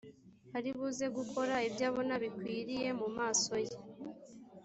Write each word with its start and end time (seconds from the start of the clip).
ari 0.57 0.69
buze 0.77 1.05
gukora 1.17 1.55
ibyo 1.67 1.83
abona 1.89 2.13
bikwiriye 2.23 2.89
mu 2.99 3.07
maso 3.17 3.53
ye 3.67 3.77